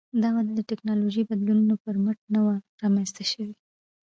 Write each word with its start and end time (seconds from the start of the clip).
دا 0.21 0.29
وده 0.35 0.51
د 0.55 0.61
ټکنالوژیکي 0.69 1.27
بدلونونو 1.29 1.75
پر 1.83 1.95
مټ 2.03 2.17
نه 2.33 2.39
وه 2.45 2.55
رامنځته 2.81 3.23
شوې 3.31 3.53